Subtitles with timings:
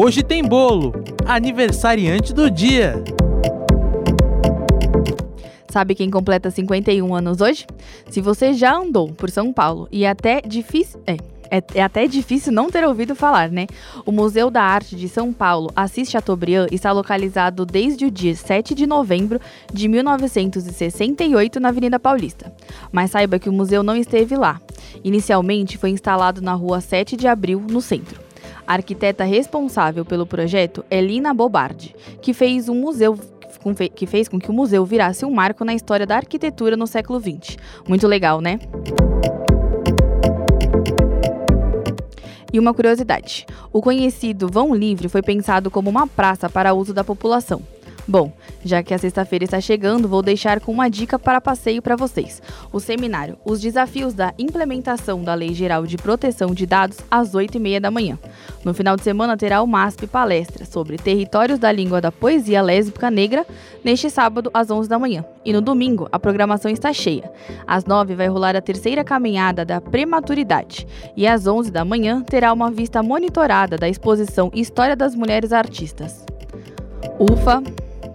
[0.00, 0.92] Hoje tem bolo,
[1.26, 3.02] aniversariante do dia.
[5.68, 7.66] Sabe quem completa 51 anos hoje?
[8.08, 11.00] Se você já andou por São Paulo e é até difícil.
[11.04, 11.16] É,
[11.50, 13.66] é, é, até difícil não ter ouvido falar, né?
[14.06, 18.76] O Museu da Arte de São Paulo, Assis Chateaubriand, está localizado desde o dia 7
[18.76, 19.40] de novembro
[19.74, 22.54] de 1968 na Avenida Paulista.
[22.92, 24.60] Mas saiba que o museu não esteve lá.
[25.02, 28.27] Inicialmente foi instalado na rua 7 de abril, no centro.
[28.68, 33.18] A arquiteta responsável pelo projeto é Lina Bobardi, que fez um museu
[33.94, 37.18] que fez com que o museu virasse um marco na história da arquitetura no século
[37.18, 37.56] XX.
[37.88, 38.60] Muito legal, né?
[42.52, 47.02] E uma curiosidade: o conhecido vão livre foi pensado como uma praça para uso da
[47.02, 47.62] população.
[48.10, 48.32] Bom,
[48.64, 52.40] já que a sexta-feira está chegando, vou deixar com uma dica para passeio para vocês.
[52.72, 57.80] O seminário Os Desafios da Implementação da Lei Geral de Proteção de Dados às 8h30
[57.80, 58.18] da manhã.
[58.64, 63.10] No final de semana terá o MASP palestra sobre territórios da língua da poesia lésbica
[63.10, 63.44] negra
[63.84, 65.22] neste sábado às 11 da manhã.
[65.44, 67.30] E no domingo a programação está cheia.
[67.66, 72.54] Às 9 vai rolar a terceira caminhada da prematuridade e às 11 da manhã terá
[72.54, 76.24] uma vista monitorada da exposição História das Mulheres Artistas.
[77.20, 77.62] Ufa!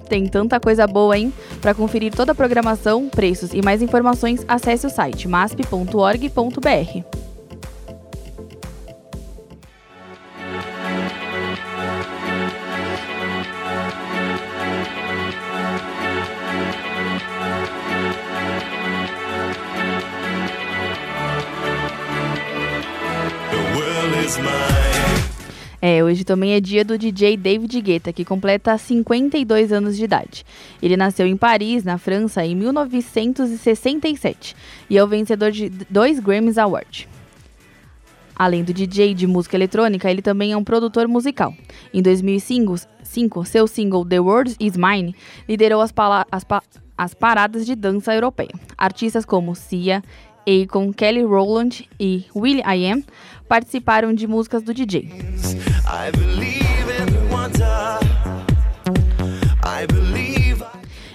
[0.07, 1.33] Tem tanta coisa boa, hein?
[1.61, 7.23] Para conferir toda a programação, preços e mais informações, acesse o site masp.org.br.
[25.85, 30.45] É, hoje também é dia do DJ David Guetta, que completa 52 anos de idade.
[30.81, 34.55] Ele nasceu em Paris, na França, em 1967
[34.89, 37.05] e é o vencedor de dois Grammys Awards.
[38.33, 41.53] Além do DJ de música eletrônica, ele também é um produtor musical.
[41.93, 42.77] Em 2005,
[43.43, 45.13] seu single The World Is Mine
[45.49, 45.93] liderou as,
[46.31, 46.63] as, pa
[46.97, 48.53] as paradas de dança europeia.
[48.77, 50.01] Artistas como Sia,
[50.47, 53.03] Akon, Kelly Rowland e Will I Am
[53.49, 55.09] participaram de músicas do DJ.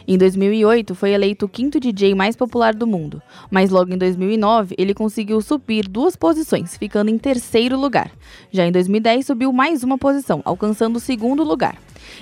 [0.06, 4.76] Em 2008, foi eleito o quinto DJ mais popular do mundo, mas logo em 2009
[4.78, 8.12] ele conseguiu subir duas posições, ficando em terceiro lugar.
[8.52, 11.76] Já em 2010 subiu mais uma posição, alcançando o segundo lugar.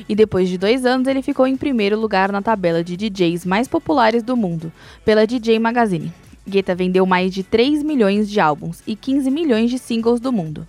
[0.09, 3.69] E depois de dois anos ele ficou em primeiro lugar na tabela de DJs mais
[3.69, 4.73] populares do mundo,
[5.05, 6.11] pela DJ Magazine.
[6.49, 10.67] Guetta vendeu mais de 3 milhões de álbuns e 15 milhões de singles do mundo.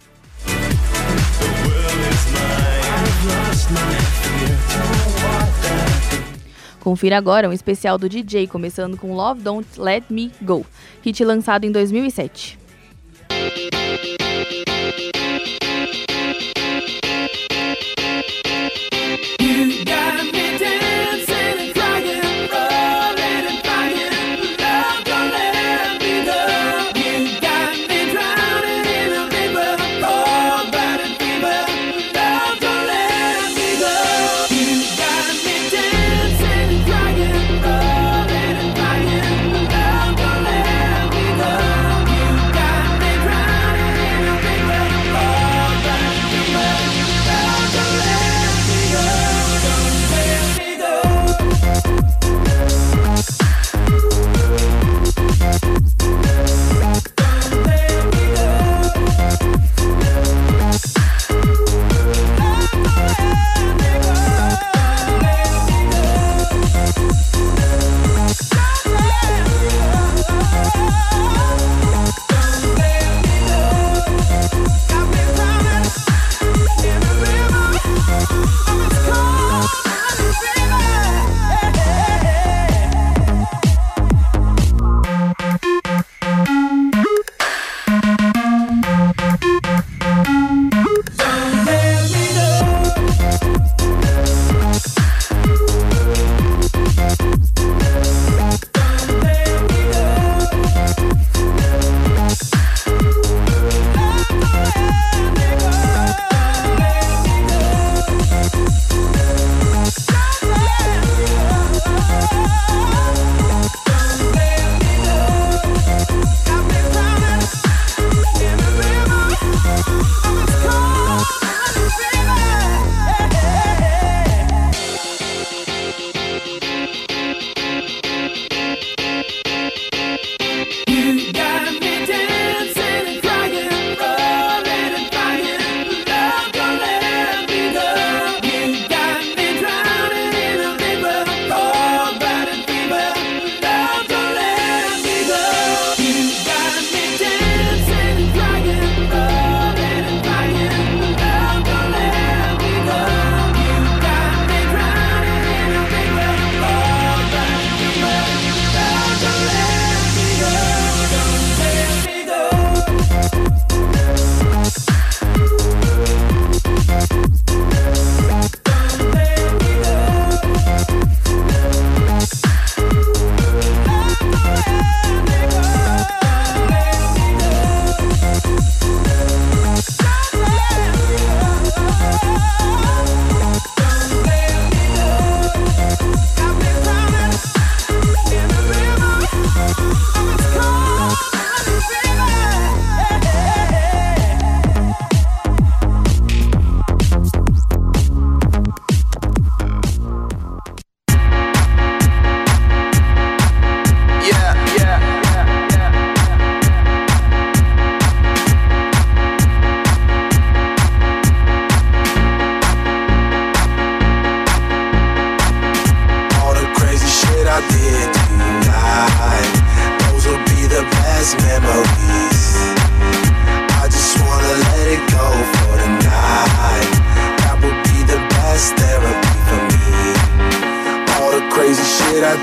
[6.88, 10.66] Confira agora um especial do DJ, começando com Love Don't Let Me Go,
[11.04, 12.58] hit lançado em 2007.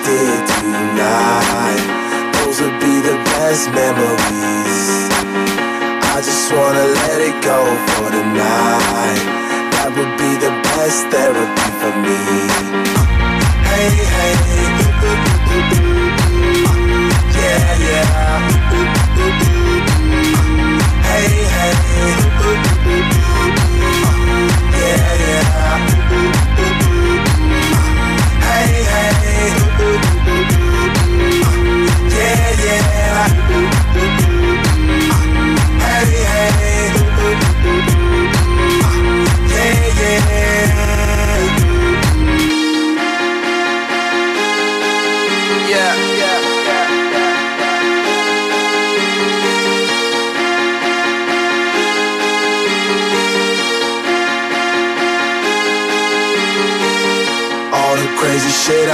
[0.04, 1.82] did tonight.
[2.36, 5.08] Those would be the best memories.
[6.14, 9.24] I just wanna let it go for tonight.
[9.72, 13.03] That would be the best therapy for me.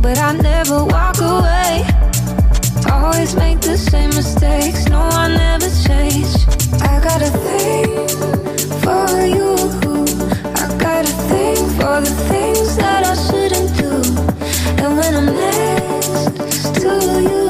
[0.00, 1.84] But I never walk away.
[2.90, 4.86] Always make the same mistakes.
[4.88, 6.32] No, I never change.
[6.82, 8.08] I got a thing
[8.82, 9.54] for you.
[10.54, 13.92] I got a thing for the things that I shouldn't do.
[14.82, 16.92] And when I'm next to
[17.30, 17.48] you,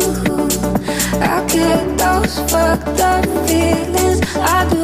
[1.20, 4.20] I get those fucked up feelings.
[4.36, 4.82] I do,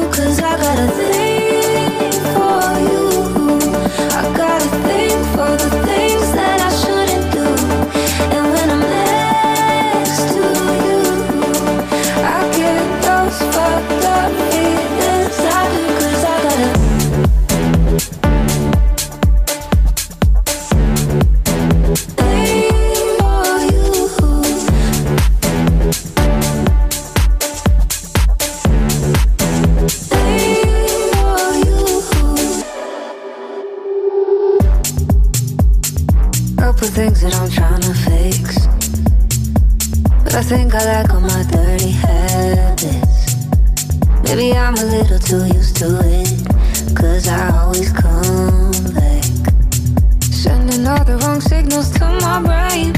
[51.75, 52.93] signals to my brain.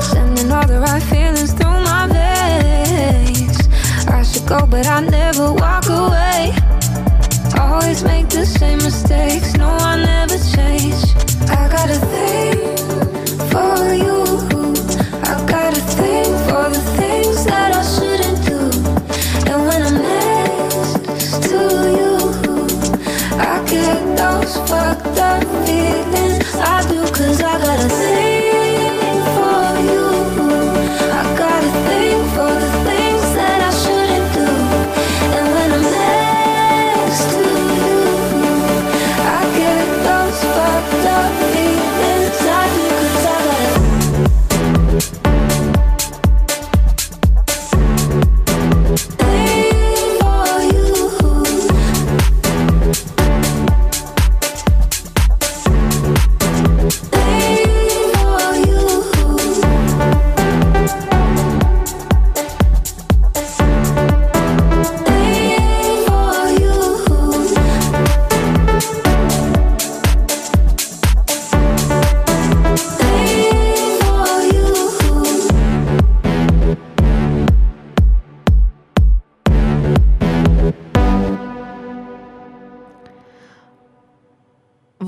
[0.00, 3.68] Sending all the right feelings through my veins.
[4.08, 6.54] I should go, but I never walk away.
[7.60, 9.56] Always make the same mistakes.
[9.56, 11.02] No, I never change.
[11.50, 12.58] I got a thing
[13.52, 14.24] for you.
[15.30, 17.83] I got a thing for the things that I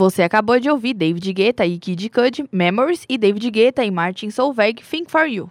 [0.06, 4.30] Você acabou de ouvir David Guetta e Kid Cudi, Memories e David Guetta e Martin
[4.30, 5.50] Solveig, Think For You.